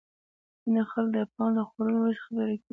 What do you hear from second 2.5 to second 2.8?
کوي.